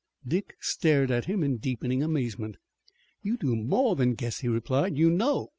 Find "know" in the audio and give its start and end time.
5.11-5.49